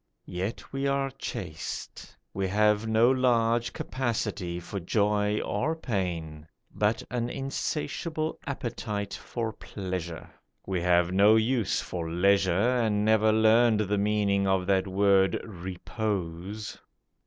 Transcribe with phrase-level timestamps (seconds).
[0.25, 7.29] Yet we are chaste; We have no large capacity for joy or pain, But an
[7.29, 10.31] insatiable appetite for pleasure.
[10.65, 16.79] We have no use for leisure And never learned the meaning of that word 'repose.